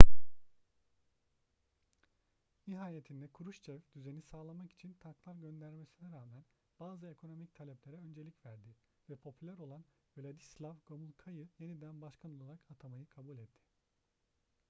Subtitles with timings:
[2.67, 6.45] nihayetinde kruşçev düzeni sağlamak için tanklar göndermesine rağmen
[6.79, 8.75] bazı ekonomik taleplere öncelik verdi
[9.09, 9.85] ve popüler olan
[10.15, 13.61] wladyslaw gomulka'yı yeni başbakan olarak atamayı kabul etti